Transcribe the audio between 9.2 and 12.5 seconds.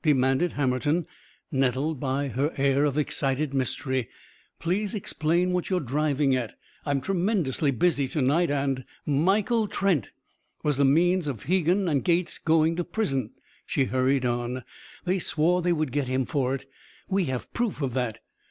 "Michael Trent was the means of Hegan and Gates